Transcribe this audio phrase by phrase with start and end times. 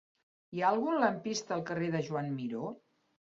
[0.53, 2.73] Hi ha algun lampista al carrer de Joan Miró?